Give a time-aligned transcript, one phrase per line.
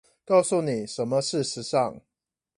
[0.25, 2.01] 告訴妳什麼是時尚